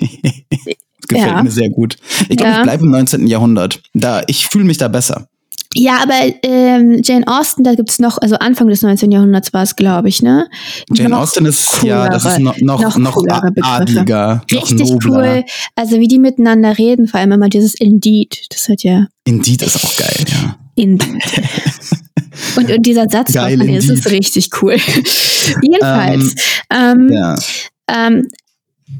[1.08, 1.42] gefällt Ja.
[1.42, 1.96] mir sehr gut.
[2.28, 2.56] Ich glaube, Ja.
[2.58, 3.26] ich bleibe im 19.
[3.26, 3.82] Jahrhundert.
[3.92, 5.28] Da, ich fühle mich da besser.
[5.74, 9.10] Ja, aber ähm, Jane Austen, da gibt's noch, also Anfang des 19.
[9.12, 10.46] Jahrhunderts war es, glaube ich, ne?
[10.94, 14.62] Jane Noch Austen ist, ja, das ist coolere- noch, noch, noch noch, coolere adliger, noch
[14.62, 15.34] Richtig nobler.
[15.36, 15.44] cool.
[15.76, 18.46] Also wie die miteinander reden, vor allem immer dieses Indeed.
[18.50, 20.56] Das hat ja Indeed ist auch geil, ja.
[20.74, 21.22] Indeed.
[22.56, 24.76] und, und dieser Satz Geil, von es ist richtig cool.
[25.62, 26.34] Jedenfalls.
[26.72, 27.34] Ähm, Ja.
[27.88, 28.26] ähm,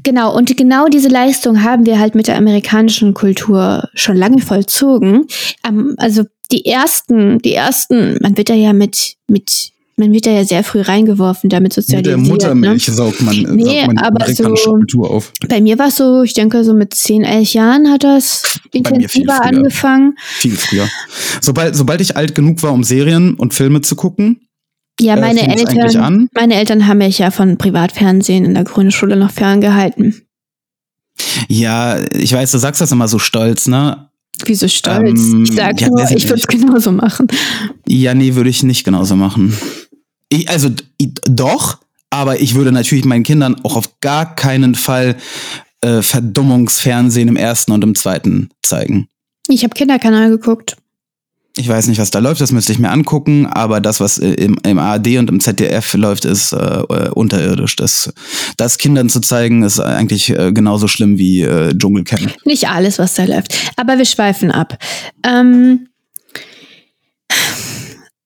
[0.03, 5.25] genau, und genau diese Leistung haben wir halt mit der amerikanischen Kultur schon lange vollzogen.
[5.67, 10.31] Ähm, also die ersten, die ersten, man wird da ja mit, mit man wird da
[10.31, 12.19] ja sehr früh reingeworfen, damit Mit der sozialisiert.
[12.19, 12.93] Muttermilch Ne?
[12.93, 15.33] saugt man, Nee, saugt man aber so- Kultur auf.
[15.49, 18.59] Bei mir war es so, ich denke, so mit 10, 11 Jahren hat das viel
[18.71, 20.15] intensiver angefangen.
[20.21, 20.87] Viel früher.
[21.41, 24.47] Sobald, sobald ich alt genug war, um Serien und Filme zu gucken,
[25.01, 29.17] Ja, äh, meine eigentlich Eltern, meine Eltern haben mich ja von Privatfernsehen in der Grundschule
[29.17, 30.21] noch ferngehalten.
[31.49, 34.08] ja, ich weiß, du sagst das immer so stolz, ne?
[34.45, 35.19] Wieso stolz?
[35.19, 37.27] Ähm, ich sag ja, nur, ich ich würde es genauso machen.
[37.87, 39.57] Ja, nee, würde ich nicht genauso machen.
[40.29, 40.83] Ich, also d-
[41.25, 45.15] doch, aber ich würde natürlich meinen Kindern auch auf gar keinen Fall
[45.81, 49.07] äh, Verdummungsfernsehen im ersten und im zweiten zeigen.
[49.47, 50.77] Ich habe Kinderkanal geguckt.
[51.59, 54.29] Ich weiß nicht, was da läuft, das müsste ich mir angucken, aber das, was äh,
[54.29, 57.75] im, im ARD und im ZDF läuft, ist äh, äh, unterirdisch.
[57.75, 58.13] Das,
[58.55, 62.33] das Kindern zu zeigen, ist eigentlich äh, genauso schlimm wie äh, Dschungelcamp.
[62.45, 63.53] Nicht alles, was da läuft.
[63.75, 64.77] Aber wir schweifen ab.
[65.27, 65.89] Ähm,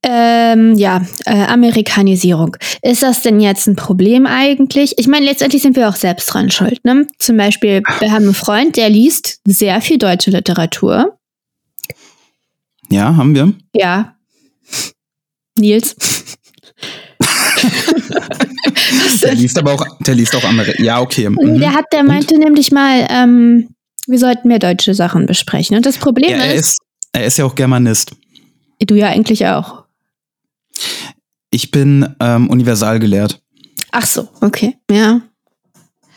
[0.03, 2.55] ähm, ja, äh, Amerikanisierung.
[2.83, 4.99] Ist das denn jetzt ein Problem eigentlich?
[4.99, 6.85] Ich meine, letztendlich sind wir auch selbst dran schuld.
[6.85, 7.07] Ne?
[7.17, 11.17] Zum Beispiel, wir haben einen Freund, der liest sehr viel deutsche Literatur.
[12.93, 13.51] Ja, haben wir.
[13.73, 14.15] Ja.
[15.57, 15.95] Nils.
[19.23, 20.79] Der liest aber auch, der liest auch andere.
[20.81, 21.29] Ja, okay.
[21.29, 21.59] Mhm.
[21.59, 23.69] Der hat, der meinte nämlich mal, ähm,
[24.05, 25.75] wir sollten mehr deutsche Sachen besprechen.
[25.75, 26.79] Und das Problem Ja, er ist, ist,
[27.13, 28.11] er ist ja auch Germanist.
[28.79, 29.85] du ja eigentlich auch.
[31.49, 33.41] Ich bin ähm, universal gelehrt.
[33.91, 35.21] Ach so, okay, ja.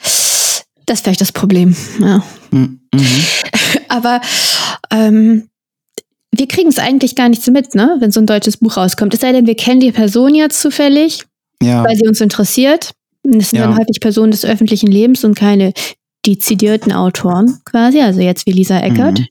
[0.02, 2.22] Das ist vielleicht das Problem, ja.
[2.50, 2.80] Mhm.
[2.92, 3.24] Mhm.
[3.88, 4.20] Aber
[4.90, 5.48] ähm,
[6.38, 9.14] wir kriegen es eigentlich gar nicht so mit, ne, wenn so ein deutsches Buch rauskommt.
[9.14, 11.24] Es sei denn, wir kennen die Person jetzt zufällig,
[11.62, 11.84] Ja.
[11.84, 12.92] weil sie uns interessiert.
[13.22, 13.66] Das sind Ja.
[13.66, 15.72] dann häufig Personen des öffentlichen Lebens und keine
[16.24, 19.20] dezidierten Autoren quasi, also jetzt wie Lisa Eckert.
[19.20, 19.26] Mhm.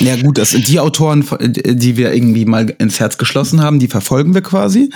[0.00, 4.32] Ja gut, das, die Autoren, die wir irgendwie mal ins Herz geschlossen haben, die verfolgen
[4.34, 4.88] wir quasi.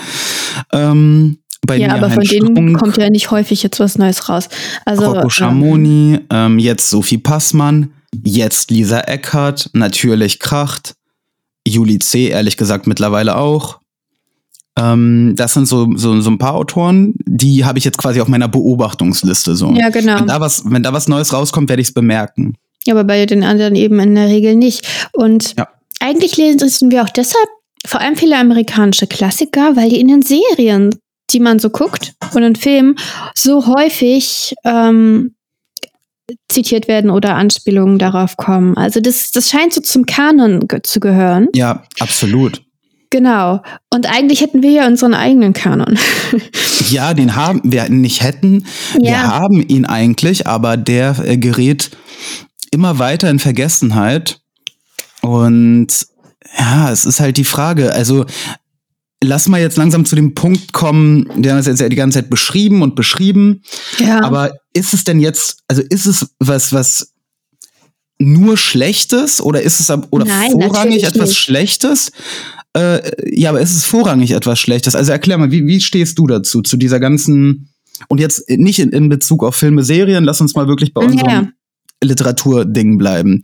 [0.73, 4.29] Ähm, bei Ja, aber von Heinz denen Strunk, kommt ja nicht häufig jetzt was Neues
[4.29, 4.49] raus.
[4.85, 7.93] Also Rocco ähm, Schamoni, ähm, jetzt Sophie Passmann,
[8.25, 10.95] jetzt Lisa Eckert, natürlich Kracht,
[11.69, 13.79] Juli C., ehrlich gesagt mittlerweile auch.
[14.79, 18.29] Ähm, das sind so, so, so ein paar Autoren, die habe ich jetzt quasi auf
[18.29, 19.57] meiner Beobachtungsliste.
[19.57, 19.73] So.
[19.73, 20.21] ja, genau.
[20.21, 22.55] Wenn, da was, wenn da was Neues rauskommt, werde ich es bemerken.
[22.87, 24.87] Ja, aber bei den anderen eben in der Regel nicht.
[25.13, 25.69] Und Ja.
[26.01, 27.49] eigentlich lesen wir auch deshalb
[27.87, 30.91] vor allem viele amerikanische Klassiker, weil die in den Serien,
[31.31, 32.97] die man so guckt und in Filmen,
[33.35, 35.35] so häufig ähm,
[36.51, 38.77] zitiert werden oder Anspielungen darauf kommen.
[38.77, 41.49] Also das, das scheint so zum Kanon ge zu gehören.
[41.55, 42.63] Ja, absolut.
[43.11, 43.63] Genau.
[43.91, 45.99] Und eigentlich hätten wir ja unseren eigenen Kanon.
[46.91, 48.65] Ja, den haben wir nicht hätten.
[48.95, 49.23] Wir Ja.
[49.33, 51.91] haben ihn eigentlich, aber der äh, gerät
[52.71, 54.41] immer weiter in Vergessenheit.
[55.21, 55.89] Und
[56.59, 57.93] ja, es ist halt die Frage.
[57.93, 58.25] Also
[59.23, 62.19] lass mal jetzt langsam zu dem Punkt kommen, der haben es jetzt ja die ganze
[62.21, 63.63] Zeit beschrieben und beschrieben.
[63.99, 64.23] Ja.
[64.23, 67.13] Aber ist es denn jetzt, also ist es was, was
[68.19, 71.39] nur Schlechtes oder ist es oder Nein, vorrangig etwas nicht.
[71.39, 72.13] Schlechtes?
[72.75, 74.95] Äh, ja, aber ist es vorrangig etwas Schlechtes?
[74.95, 77.71] Also erklär mal, wie, wie stehst du dazu, zu dieser ganzen,
[78.09, 81.31] und jetzt nicht in, in Bezug auf Filme, Serien, lass uns mal wirklich bei unserem
[81.31, 81.49] ja.
[82.03, 83.43] Literatur-Ding bleiben.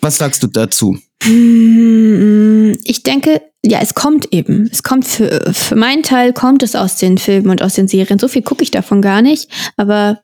[0.00, 0.98] Was sagst du dazu?
[1.24, 4.68] Mm, Ich denke, ja, es kommt eben.
[4.70, 8.18] Es kommt für, für meinen Teil kommt es aus den Filmen und aus den Serien.
[8.18, 9.50] So viel gucke ich davon gar nicht.
[9.78, 10.20] Aber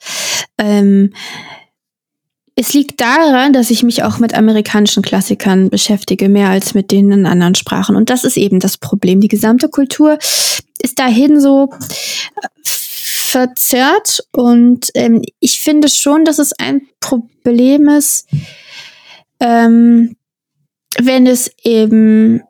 [0.59, 1.15] ähm,
[2.55, 7.13] es liegt daran, dass ich mich auch mit amerikanischen Klassikern beschäftige, mehr als mit denen
[7.13, 7.97] in anderen Sprachen.
[7.97, 9.23] Und das ist eben das Problem.
[9.23, 10.19] Die gesamte Kultur
[10.83, 11.71] ist dahin so
[12.63, 14.23] verzerrt.
[14.33, 18.29] Und ähm, ich finde schon, dass es ein Problem ist,
[19.41, 20.17] ähm,
[20.99, 22.43] wenn es eben,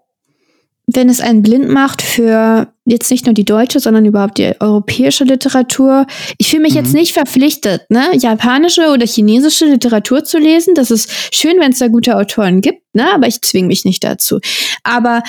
[0.92, 5.24] wenn es einen blind macht für jetzt nicht nur die deutsche, sondern überhaupt die europäische
[5.24, 6.06] Literatur.
[6.38, 6.78] Ich fühle mich Mhm.
[6.80, 10.74] jetzt nicht verpflichtet, ne, japanische oder chinesische Literatur zu lesen.
[10.74, 14.02] Das ist schön, wenn es da gute Autoren gibt, ne, aber ich zwinge mich nicht
[14.02, 14.40] dazu.
[14.82, 15.22] Aber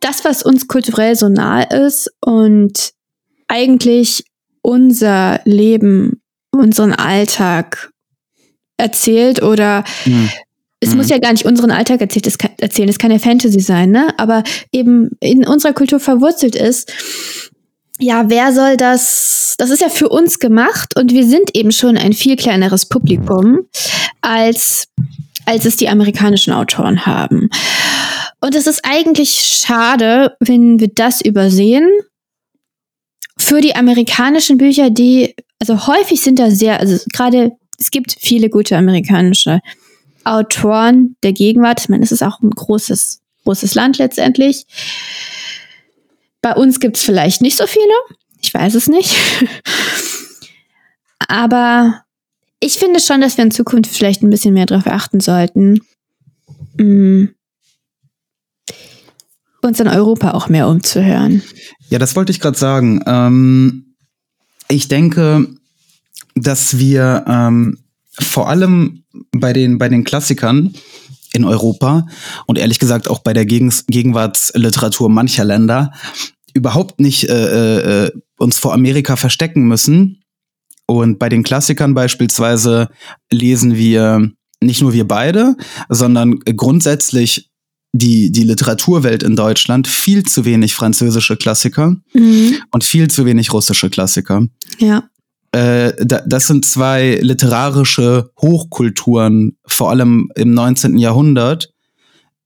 [0.00, 2.92] das, was uns kulturell so nahe ist und
[3.48, 4.24] eigentlich
[4.62, 7.90] unser Leben, unseren Alltag
[8.76, 10.28] erzählt oder Hm.
[10.82, 10.96] Es Mhm.
[10.98, 13.90] muss ja gar nicht unseren Alltag erzählt, es kann, erzählen, es kann ja Fantasy sein,
[13.90, 14.12] ne?
[14.18, 14.42] Aber
[14.72, 16.92] eben in unserer Kultur verwurzelt ist,
[17.98, 19.54] ja, wer soll das?
[19.58, 23.60] Das ist ja für uns gemacht und wir sind eben schon ein viel kleineres Publikum
[24.20, 24.88] als
[25.44, 27.50] als es die amerikanischen Autoren haben.
[28.40, 31.88] Und es ist eigentlich schade, wenn wir das übersehen.
[33.36, 38.50] Für die amerikanischen Bücher, die, also häufig sind da sehr, also gerade, es gibt viele
[38.50, 39.58] gute amerikanische
[40.24, 41.80] Autoren der Gegenwart.
[41.80, 44.66] Ich meine, es ist auch ein großes, großes Land letztendlich.
[46.40, 47.92] Bei uns gibt es vielleicht nicht so viele.
[48.40, 49.14] Ich weiß es nicht.
[51.28, 52.04] Aber
[52.60, 55.80] ich finde schon, dass wir in Zukunft vielleicht ein bisschen mehr darauf achten sollten,
[56.76, 57.26] mm,
[59.62, 61.42] uns in Europa auch mehr umzuhören.
[61.88, 63.02] Ja, das wollte ich gerade sagen.
[63.06, 63.94] Ähm,
[64.68, 65.46] ich denke,
[66.34, 67.78] dass wir ähm,
[68.18, 69.01] vor allem
[69.32, 70.74] bei den, bei den Klassikern
[71.32, 72.06] in Europa
[72.46, 75.92] und ehrlich gesagt auch bei der Gegens Gegenwartsliteratur mancher Länder
[76.54, 80.22] überhaupt nicht äh, äh, uns vor Amerika verstecken müssen.
[80.86, 82.88] Und bei den Klassikern beispielsweise
[83.30, 85.56] lesen wir nicht nur wir beide,
[85.88, 87.50] sondern grundsätzlich
[87.92, 92.56] die, die Literaturwelt in Deutschland viel zu wenig französische Klassiker Mhm.
[92.70, 94.46] und viel zu wenig russische Klassiker.
[94.78, 95.04] Ja.
[95.52, 100.96] Äh, da, das sind zwei literarische Hochkulturen, vor allem im 19.
[100.96, 101.70] Jahrhundert,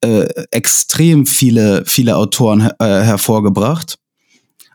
[0.00, 3.98] äh, extrem viele, viele Autoren her äh, hervorgebracht.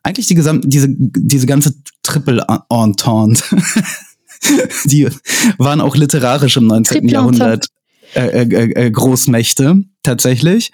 [0.04, 3.44] Eigentlich die gesamte, diese, diese ganze Triple Entente,
[4.86, 5.10] die
[5.58, 6.96] waren auch literarisch im 19.
[6.96, 7.68] Triple Jahrhundert
[8.16, 10.72] äh, äh, Großmächte, tatsächlich.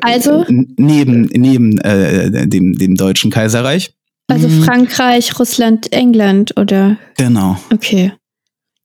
[0.00, 0.46] Also?
[0.48, 3.92] Neben, neben dem, dem Deutschen Kaiserreich.
[4.30, 4.64] Also Mhm.
[4.64, 7.56] Frankreich, Russland, England oder Genau.
[7.72, 8.12] okay.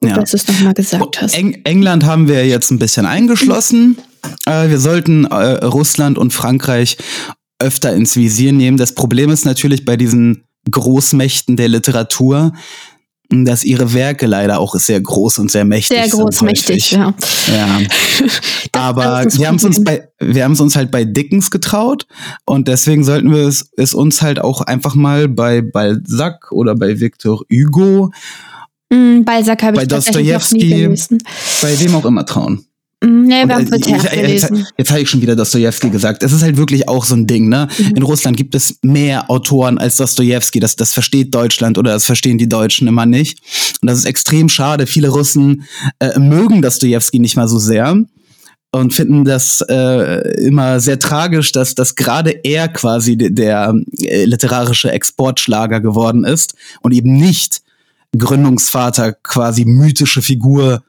[0.01, 0.15] Gut, Ja.
[0.17, 1.35] dass du es nochmal gesagt hast.
[1.37, 3.97] Eng England haben wir jetzt ein bisschen eingeschlossen.
[4.45, 6.97] Äh, wir sollten äh, Russland und Frankreich
[7.59, 8.77] öfter ins Visier nehmen.
[8.77, 12.53] Das Problem ist natürlich bei diesen Großmächten der Literatur,
[13.29, 16.19] dass ihre Werke leider auch sehr groß und sehr mächtig Sehr sind.
[16.21, 16.91] großmächtig, häufig.
[16.91, 17.13] ja.
[17.55, 17.79] Ja.
[18.73, 20.03] Aber wir haben es uns Problem.
[20.19, 22.07] bei wir haben es uns halt bei Dickens getraut
[22.45, 26.99] und deswegen sollten wir es, es uns halt auch einfach mal bei Balzac oder bei
[26.99, 28.11] Victor Hugo,
[28.93, 31.17] Mm, Balzac habe bei ich gelesen.
[31.61, 32.65] bei wem auch immer trauen.
[33.27, 33.93] Nee, wir haben äh, mit ich-
[34.31, 36.23] jetzt jetzt habe ich schon wieder Dostojewski gesagt.
[36.23, 37.67] Es ist halt wirklich auch so ein Ding, ne?
[37.77, 37.95] Mhm.
[37.97, 40.59] In Russland gibt es mehr Autoren als Dostojewski.
[40.59, 43.39] Das, das versteht Deutschland oder das verstehen die Deutschen immer nicht.
[43.81, 44.87] Und das ist extrem schade.
[44.87, 45.63] Viele Russen
[45.99, 47.97] äh, mögen Dostojewski nicht mal so sehr
[48.71, 54.25] und finden das äh, immer sehr tragisch, dass, dass gerade er quasi de- der äh,
[54.25, 57.61] literarische Exportschlager geworden ist und eben nicht
[58.17, 60.83] Gründungsvater, quasi mythische Figur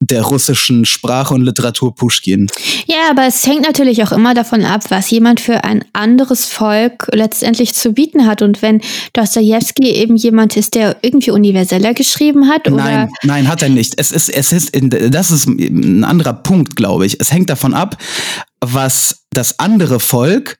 [0.00, 2.48] der russischen Sprache und Literatur Pushkin.
[2.86, 7.08] Ja, aber es hängt natürlich auch immer davon ab, was jemand für ein anderes Volk
[7.12, 8.40] letztendlich zu bieten hat.
[8.40, 8.80] Und wenn
[9.12, 13.94] Dostoevsky eben jemand ist, der irgendwie universeller geschrieben hat oder Nein, nein, hat er nicht.
[13.98, 17.20] Es ist, es ist, das ist ein anderer Punkt, glaube ich.
[17.20, 17.98] Es hängt davon ab,
[18.60, 20.56] was das andere Volk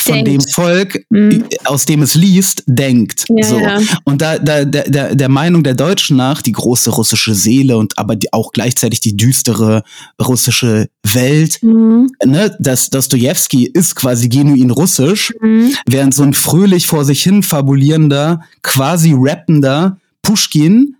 [0.00, 0.28] von Denkt.
[0.28, 1.44] dem Volk, Mhm.
[1.64, 3.24] aus dem es liest, denkt.
[3.28, 3.58] Ja, so.
[3.58, 3.78] ja.
[4.04, 8.16] Und da, da der, der, Meinung der Deutschen nach, die große russische Seele und aber
[8.16, 9.82] die, auch gleichzeitig die düstere
[10.20, 12.10] russische Welt, Mhm.
[12.24, 15.74] ne, das Dostoevsky ist quasi genuin russisch, Mhm.
[15.86, 20.96] während so ein fröhlich vor sich hin fabulierender, quasi rappender Pushkin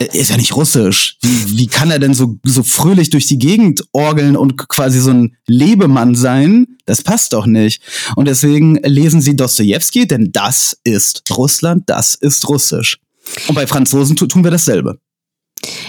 [0.00, 1.16] ist ja nicht russisch.
[1.22, 5.10] Wie, wie kann er denn so, so fröhlich durch die Gegend orgeln und quasi so
[5.10, 6.66] ein Lebemann sein?
[6.86, 7.82] Das passt doch nicht.
[8.14, 12.98] Und deswegen lesen sie Dostoevsky, denn das ist Russland, das ist Russisch.
[13.48, 14.98] Und bei Franzosen tu- tun wir dasselbe.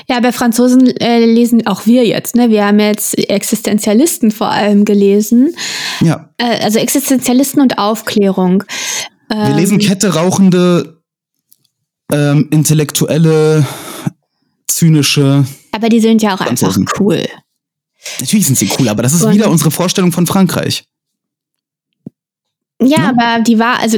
[0.08, 2.50] Ja, bei Franzosen äh, lesen auch wir jetzt, ne?
[2.50, 5.54] Wir haben jetzt Existenzialisten vor allem gelesen.
[6.02, 6.32] Ja.
[6.38, 8.63] Äh, also Existenzialisten und Aufklärung.
[9.30, 11.04] Wir Ähm, lesen Kette rauchende,
[12.12, 13.63] ähm, intellektuelle,
[14.69, 15.45] zynische.
[15.71, 17.25] Aber die sind ja auch einfach cool.
[18.19, 20.84] Natürlich sind sie cool, aber das ist Und- wieder unsere Vorstellung von Frankreich.
[22.81, 23.09] Ja, Ja.
[23.09, 23.97] aber die war, also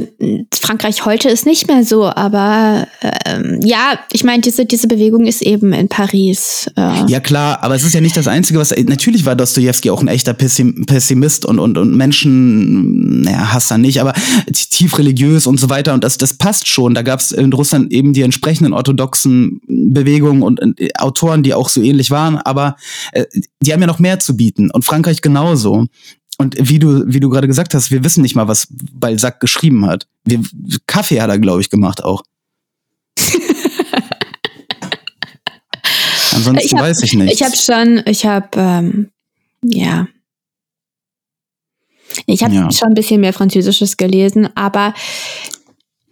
[0.60, 2.88] Frankreich heute ist nicht mehr so, aber
[3.26, 6.68] ähm, ja, ich meine, diese, diese Bewegung ist eben in Paris.
[6.76, 10.02] Äh, Ja klar, aber es ist ja nicht das Einzige, was natürlich war Dostoevsky auch
[10.02, 14.14] ein echter Pessim- Pessimist und und und Menschen, naja, Hasser nicht, aber
[14.52, 16.96] tief religiös und so weiter und das das passt schon.
[16.96, 21.70] Da gab es in Russland eben die entsprechenden orthodoxen Bewegungen und äh, Autoren, die auch
[21.70, 22.76] so ähnlich waren, aber
[23.12, 23.26] äh,
[23.62, 25.86] die haben ja noch mehr zu bieten und Frankreich genauso.
[26.42, 29.86] Und wie du, wie du gerade gesagt hast, wir wissen nicht mal, was Balzac geschrieben
[29.86, 30.08] hat.
[30.26, 30.42] Wir,
[30.88, 32.24] Kaffee hat er, glaube ich, gemacht auch.
[36.34, 37.34] Ansonsten Ich hab- weiß ich nicht.
[37.34, 39.12] Ich habe schon, ich habe, ähm,
[39.64, 40.08] ja.
[42.26, 42.72] Ich habe Ja.
[42.72, 44.94] schon ein bisschen mehr Französisches gelesen, aber,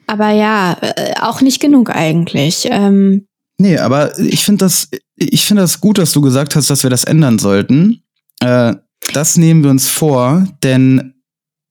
[0.08, 2.68] aber ja, äh, auch nicht genug eigentlich.
[2.70, 3.26] Ähm,
[3.62, 4.88] Nee, aber ich finde das,
[5.18, 8.04] ich finde das gut, dass du gesagt hast, dass wir das ändern sollten.
[8.40, 8.76] Äh,
[9.14, 11.14] das nehmen wir uns vor, denn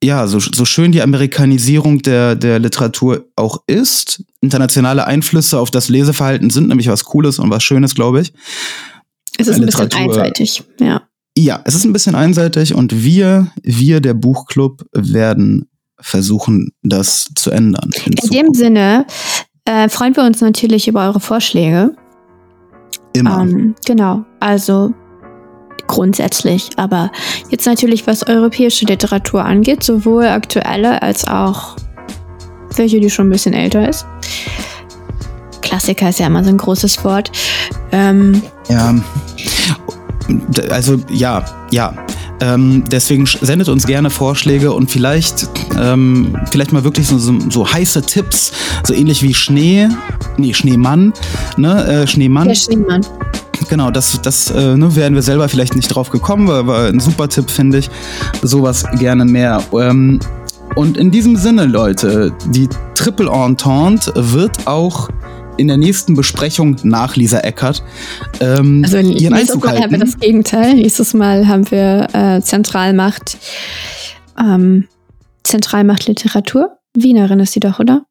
[0.02, 5.88] ja, so, so schön die Amerikanisierung der, der Literatur auch ist, internationale Einflüsse auf das
[5.88, 8.32] Leseverhalten sind nämlich was Cooles und was Schönes, glaube ich.
[9.38, 11.02] es ist ein bisschen einseitig, ja.
[11.36, 15.68] Ja, es ist ein bisschen einseitig und wir, wir, der Buchclub, werden
[16.00, 17.90] versuchen, das zu ändern.
[18.04, 19.06] In dem Sinne
[19.64, 21.94] äh, freuen wir uns natürlich über eure Vorschläge.
[23.12, 23.40] Immer.
[23.42, 24.94] Ähm, genau, also
[25.88, 26.70] grundsätzlich.
[26.76, 27.10] Aber
[27.50, 31.76] jetzt natürlich, was europäische Literatur angeht, sowohl aktuelle als auch
[32.76, 34.06] welche, die schon ein bisschen älter ist.
[35.60, 37.32] Klassiker ist ja immer so ein großes Wort.
[37.92, 38.94] Ähm, Ja.
[40.70, 41.94] Also ja, ja.
[42.40, 47.70] Ähm, deswegen sendet uns gerne Vorschläge und vielleicht, ähm, vielleicht mal wirklich so, so, so
[47.70, 48.52] heiße Tipps,
[48.84, 49.88] so ähnlich wie Schnee,
[50.36, 51.12] nee, Schneemann,
[51.56, 52.46] ne, äh, Schneemann.
[52.46, 53.04] der Schneemann.
[53.68, 57.00] Genau, das, das äh, ne, wären wir selber vielleicht nicht drauf gekommen, war, war ein
[57.00, 57.90] super Tipp, finde ich.
[58.42, 59.62] Sowas gerne mehr.
[59.72, 60.20] Ähm,
[60.76, 65.08] und in diesem Sinne, Leute, die Triple Entente wird auch
[65.56, 67.82] in der nächsten Besprechung nach Lisa Eckert
[68.40, 70.00] ähm, Also ihren nächstes Einzug Mal haben wir halten.
[70.00, 70.74] das Gegenteil.
[70.74, 73.38] Nächstes Mal haben wir äh, Zentralmacht,
[74.38, 74.86] ähm,
[75.42, 76.78] Zentralmacht Literatur.
[76.94, 78.04] Wienerin ist sie doch, oder?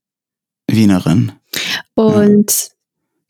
[0.70, 1.32] Wienerin.
[1.96, 2.72] Und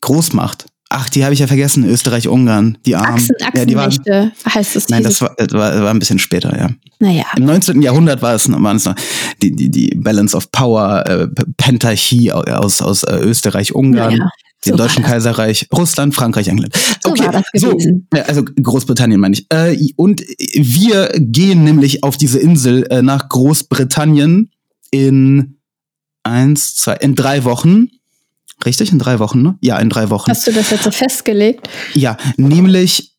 [0.02, 0.66] Großmacht.
[0.90, 1.84] Ach, die habe ich ja vergessen.
[1.84, 2.78] Österreich-Ungarn.
[2.86, 3.16] Die Armen.
[3.16, 4.90] Achsen, ja, die waren, Achsenmächte heißt es.
[4.90, 6.70] nein, das war, das war, war ein bisschen später, ja.
[7.00, 7.26] naja.
[7.36, 7.82] Im 19.
[7.82, 8.96] Jahrhundert war es, waren es noch
[9.42, 14.30] die, die, die Balance of Power, äh, Pentarchie aus, aus äh, Österreich-Ungarn, Naja,
[14.66, 15.04] dem so Deutschen.
[15.04, 16.74] Kaiserreich, Russland, Frankreich, England.
[17.04, 17.78] So das so,
[18.26, 19.46] also Großbritannien meine ich.
[19.50, 24.52] Äh, und wir gehen nämlich auf diese Insel äh, nach Großbritannien
[24.92, 25.58] in
[26.24, 27.90] eins, zwei, in drei Wochen.
[28.66, 28.92] Richtig?
[28.92, 29.58] In drei Wochen, ne?
[29.62, 30.30] Ja, in drei Wochen.
[30.32, 31.70] Hast du das jetzt so festgelegt?
[31.94, 33.14] Ja, nämlich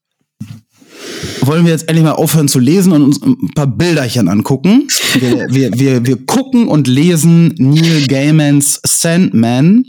[1.42, 4.88] wollen wir jetzt endlich mal aufhören zu lesen und uns ein paar Bilderchen angucken.
[5.14, 9.84] Wir, wir, wir, wir gucken und lesen Neil Gaimans Sandman.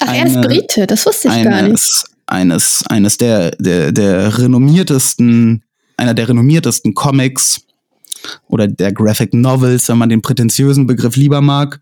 [0.00, 1.70] Ach, er ist Eine- Brite, das wusste ich gar nicht.
[1.70, 5.62] Eines, eines, eines der, der, der renommiertesten,
[5.96, 7.62] einer der renommiertesten Comics
[8.48, 11.80] oder der Graphic Novels, wenn man den prätentiösen Begriff lieber mag.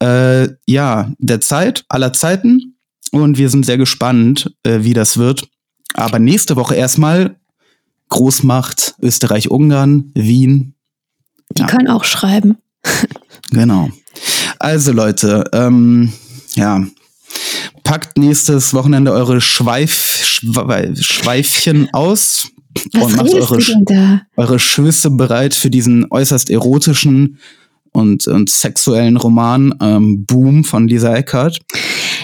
[0.00, 2.76] Äh, ja, der Zeit, aller Zeiten.
[3.12, 5.48] Und wir sind sehr gespannt, äh, wie das wird.
[5.94, 7.36] Aber nächste Woche erstmal
[8.08, 10.74] Großmacht, Österreich-Ungarn, Wien.
[11.56, 11.66] Die Ja.
[11.68, 12.58] können auch schreiben.
[13.50, 13.90] Genau.
[14.58, 16.12] Also Leute, ähm,
[16.56, 16.84] ja,
[17.84, 22.48] packt nächstes Wochenende eure Schweif, Schwe Schweifchen aus
[22.92, 24.22] Was und macht eure, da?
[24.36, 27.38] eure Schöße bereit für diesen äußerst erotischen
[27.92, 31.60] und, und sexuellen Roman ähm, Boom von Lisa Eckert.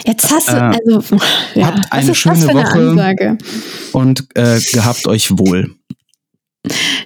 [0.05, 1.17] Jetzt hast du, Äh, also,
[1.55, 2.79] ja, habt eine schöne eine Woche.
[2.91, 3.39] Ansage?
[3.93, 5.71] Und äh, gehabt euch wohl.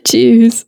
[0.04, 0.66] Tschüss.